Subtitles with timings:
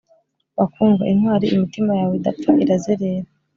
[0.57, 3.29] Bakundwa intwari imitima yawe idapfa irazerera